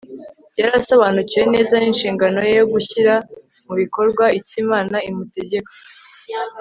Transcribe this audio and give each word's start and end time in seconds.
Yari 0.59 0.71
asobanukiwe 0.81 1.43
neza 1.53 1.73
ninshingano 1.77 2.37
ye 2.47 2.53
yo 2.59 2.65
gushyira 2.73 3.13
mu 3.65 3.73
bikorwa 3.81 4.25
icyo 4.39 4.55
Imana 4.65 4.95
imutegeka 5.09 5.71